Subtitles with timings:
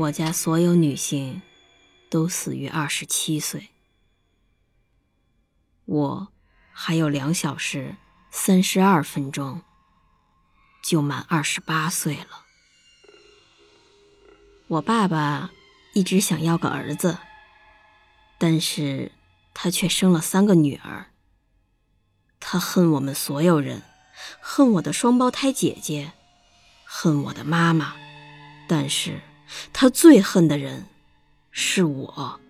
[0.00, 1.42] 我家所有女性
[2.08, 3.68] 都死于二十七岁，
[5.84, 6.28] 我
[6.72, 7.96] 还有两小时
[8.30, 9.60] 三十二分钟
[10.82, 12.46] 就满二十八岁了。
[14.68, 15.50] 我爸爸
[15.92, 17.18] 一直想要个儿子，
[18.38, 19.12] 但是
[19.52, 21.10] 他却生了三个女儿。
[22.38, 23.82] 他恨我们所有人，
[24.40, 26.12] 恨我的双胞胎姐姐，
[26.84, 27.96] 恨我的妈妈，
[28.66, 29.20] 但是。
[29.72, 30.86] 他最恨的人
[31.50, 32.40] 是我，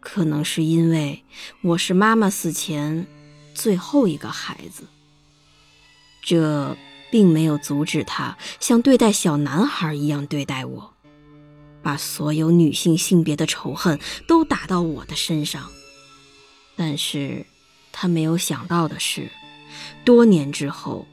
[0.00, 1.24] 可能是因为
[1.62, 3.06] 我是妈妈死前
[3.54, 4.84] 最后一个孩子。
[6.22, 6.76] 这
[7.10, 10.94] 并没有阻止他像对待小男孩一样对待我，
[11.82, 15.70] 把所有女性性别的仇恨都打到我的身上。
[16.76, 17.46] 但是，
[17.92, 19.30] 他没有想到的是，
[20.04, 21.06] 多年之后，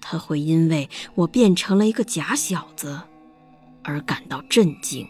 [0.00, 3.02] 他会因为我变成了一个假小子。
[3.88, 5.08] 而感到震惊。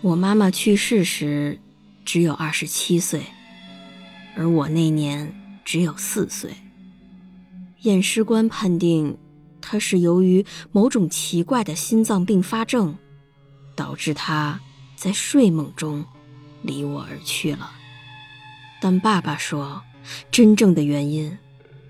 [0.00, 1.60] 我妈妈去世时
[2.04, 3.20] 只有二十七岁，
[4.36, 5.34] 而我那年
[5.64, 6.52] 只有四岁。
[7.80, 9.18] 验尸官判定，
[9.60, 12.96] 她是由于某种奇怪的心脏病发症，
[13.74, 14.60] 导致她
[14.94, 16.04] 在睡梦中
[16.62, 17.72] 离我而去了。
[18.80, 19.82] 但爸爸说，
[20.30, 21.36] 真正的原因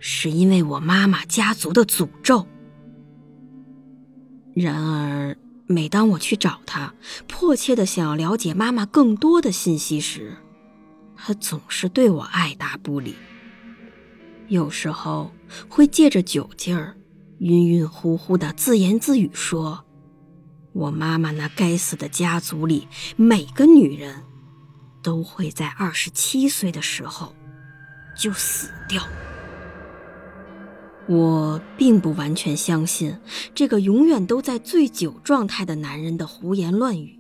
[0.01, 2.47] 是因为我妈妈家族的诅咒。
[4.59, 6.95] 然而，每当我去找他，
[7.27, 10.37] 迫切的想要了解妈妈更多的信息时，
[11.17, 13.15] 他总是对我爱答不理。
[14.49, 15.31] 有时候
[15.69, 16.97] 会借着酒劲儿，
[17.41, 19.85] 晕晕乎乎的自言自语说
[20.73, 24.23] ：“我妈妈那该死的家族里，每个女人
[25.03, 27.35] 都会在二十七岁的时候
[28.17, 29.07] 就死掉。”
[31.09, 33.17] 我并不完全相信
[33.55, 37.19] 这个永远都在醉酒状态的男人的胡言乱语，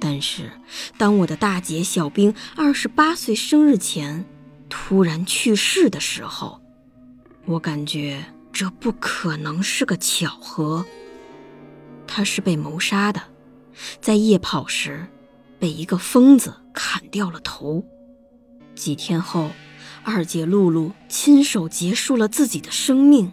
[0.00, 0.50] 但是
[0.96, 4.24] 当我的大姐小兵二十八岁生日前
[4.70, 6.62] 突然去世的时候，
[7.44, 10.86] 我感觉这不可能是个巧合。
[12.06, 13.20] 他是被谋杀的，
[14.00, 15.06] 在夜跑时
[15.58, 17.84] 被一个疯子砍掉了头，
[18.74, 19.50] 几天后。
[20.10, 23.30] 二姐露露亲手结束了自己的生命。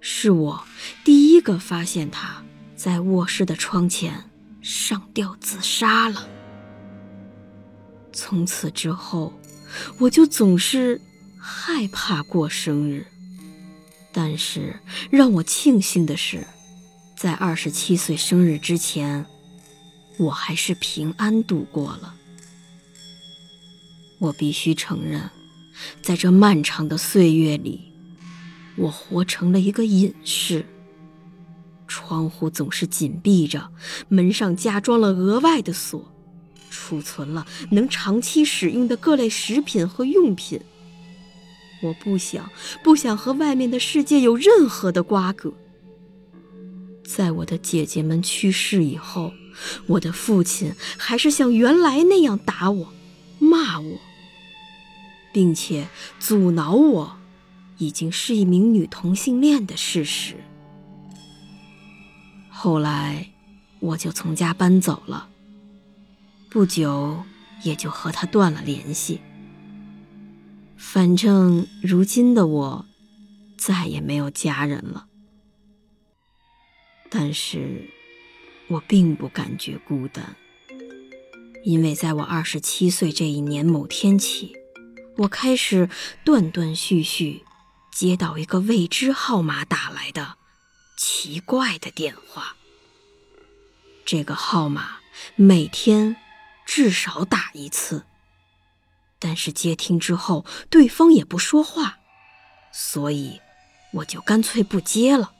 [0.00, 0.64] 是我
[1.04, 2.42] 第一个发现她
[2.74, 4.24] 在卧室的窗前
[4.62, 6.26] 上吊自杀了。
[8.10, 9.34] 从此之后，
[9.98, 10.98] 我就总是
[11.38, 13.06] 害怕过生日。
[14.12, 16.46] 但是让我庆幸的是，
[17.18, 19.26] 在二十七岁生日之前，
[20.18, 22.14] 我还是平安度过了。
[24.18, 25.30] 我必须承认。
[26.02, 27.92] 在这漫长的岁月里，
[28.76, 30.66] 我活成了一个隐士。
[31.86, 33.70] 窗户总是紧闭着，
[34.08, 36.12] 门上加装了额外的锁，
[36.70, 40.60] 储存了能长期使用的各类食品和用品。
[41.82, 42.50] 我不想，
[42.84, 45.52] 不想和外面的世界有任何的瓜葛。
[47.04, 49.32] 在我的姐姐们去世以后，
[49.86, 52.92] 我的父亲还是像原来那样打我、
[53.40, 53.98] 骂我。
[55.32, 57.18] 并且阻挠我，
[57.78, 60.36] 已经是一名女同性恋的事实。
[62.48, 63.30] 后来，
[63.78, 65.28] 我就从家搬走了。
[66.50, 67.22] 不久，
[67.62, 69.20] 也就和他断了联系。
[70.76, 72.86] 反正如今的我，
[73.56, 75.06] 再也没有家人了。
[77.08, 77.88] 但是，
[78.68, 80.36] 我并不感觉孤单，
[81.64, 84.56] 因为在我二十七岁这一年某天起。
[85.20, 85.90] 我开始
[86.24, 87.44] 断断续续
[87.92, 90.36] 接到一个未知号码打来的
[90.96, 92.56] 奇怪的电话。
[94.06, 94.98] 这个号码
[95.36, 96.16] 每天
[96.64, 98.06] 至少打一次，
[99.18, 101.98] 但是接听之后对方也不说话，
[102.72, 103.40] 所以
[103.92, 105.32] 我就干脆不接了。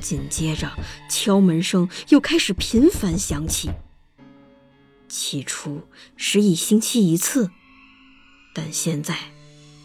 [0.00, 0.72] 紧接着
[1.10, 3.70] 敲门声又开始频繁响起，
[5.08, 5.86] 起初
[6.16, 7.50] 是一星期一次。
[8.54, 9.16] 但现在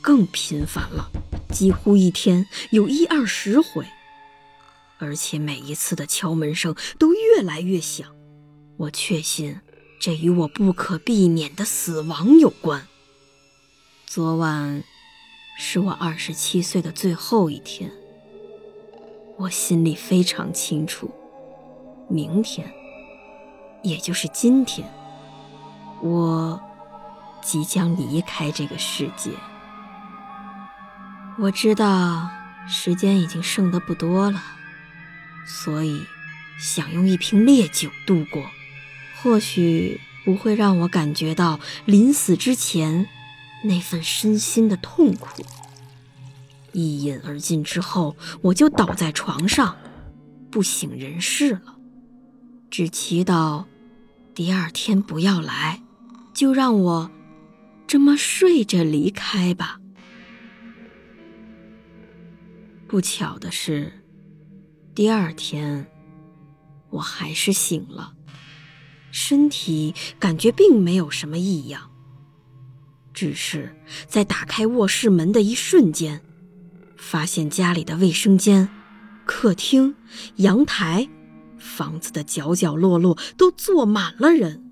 [0.02, 1.10] 更频繁了，
[1.50, 3.86] 几乎一天有一二十回。
[5.00, 8.08] 而且每一次的敲门声都越来越响。
[8.78, 9.60] 我确信，
[10.00, 12.88] 这与我不可避免的死亡有关。
[14.08, 14.84] 昨晚
[15.60, 17.92] 是我二十七岁的最后一天，
[19.38, 21.12] 我心里非常清楚，
[22.10, 22.74] 明天，
[23.84, 24.92] 也就是今天，
[26.02, 26.60] 我
[27.42, 29.32] 即将离开这个世界。
[31.40, 32.30] 我知道
[32.68, 34.42] 时间已经剩得不多了，
[35.46, 36.06] 所以
[36.60, 38.44] 想用一瓶烈酒度过。
[39.22, 43.08] 或许不会让我感觉到临死之前
[43.64, 45.44] 那份身心的痛苦。
[46.72, 49.78] 一饮而尽之后，我就倒在床上，
[50.52, 51.76] 不省人事了。
[52.70, 53.66] 只祈祷
[54.36, 55.82] 第二天不要来，
[56.34, 57.10] 就让我
[57.88, 59.80] 这么睡着离开吧。
[62.88, 63.92] 不巧的是，
[64.94, 65.88] 第二天
[66.90, 68.14] 我还是醒了。
[69.10, 71.90] 身体感觉并没有什么异样，
[73.14, 73.76] 只是
[74.06, 76.22] 在打开卧室门的一瞬间，
[76.98, 78.70] 发现家里的卫生间、
[79.26, 79.96] 客厅、
[80.36, 81.10] 阳台、
[81.58, 84.70] 房子的角角落落都坐满了人，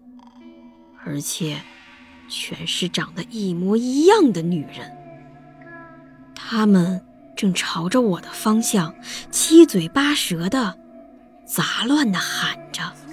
[1.03, 1.61] 而且
[2.27, 4.91] 全是长得一模一样的女人。
[6.33, 7.03] 他们
[7.35, 8.93] 正朝着我的方向
[9.31, 10.77] 七嘴八舌的、
[11.45, 13.04] 杂乱的喊着。